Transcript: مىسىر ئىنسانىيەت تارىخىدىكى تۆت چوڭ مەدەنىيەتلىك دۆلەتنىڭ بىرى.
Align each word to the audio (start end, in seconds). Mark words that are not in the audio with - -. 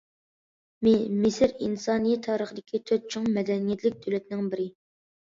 مىسىر 1.25 1.51
ئىنسانىيەت 1.65 2.23
تارىخىدىكى 2.27 2.79
تۆت 2.91 3.05
چوڭ 3.15 3.27
مەدەنىيەتلىك 3.35 3.99
دۆلەتنىڭ 4.07 4.49
بىرى. 4.55 4.67